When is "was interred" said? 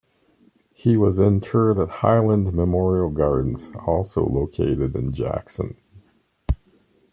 0.97-1.77